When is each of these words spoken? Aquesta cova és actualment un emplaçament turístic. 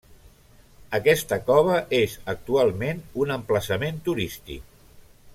Aquesta 0.97 1.37
cova 1.49 1.75
és 1.97 2.15
actualment 2.33 3.03
un 3.25 3.35
emplaçament 3.35 4.01
turístic. 4.09 4.73